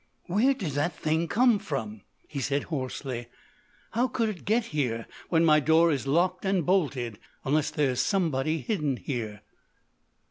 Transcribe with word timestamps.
"Where 0.25 0.55
did 0.55 0.71
that 0.71 0.93
thing 0.97 1.27
come 1.27 1.59
from?" 1.59 2.01
he 2.27 2.39
said 2.39 2.63
hoarsely. 2.63 3.27
"How 3.91 4.07
could 4.07 4.29
it 4.29 4.45
get 4.45 4.65
here 4.73 5.05
when 5.29 5.45
my 5.45 5.59
door 5.59 5.91
is 5.91 6.07
locked 6.07 6.43
and 6.43 6.65
bolted? 6.65 7.19
Unless 7.45 7.69
there's 7.69 8.01
somebody 8.01 8.61
hidden 8.61 8.97
here!" 8.97 9.43